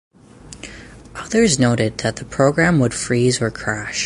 [1.13, 3.99] Others noted that the program would freeze or crash.